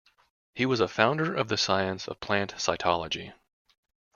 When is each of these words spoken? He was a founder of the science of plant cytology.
He 0.55 0.65
was 0.65 0.79
a 0.79 0.87
founder 0.87 1.31
of 1.35 1.47
the 1.47 1.57
science 1.57 2.07
of 2.07 2.19
plant 2.19 2.55
cytology. 2.55 3.33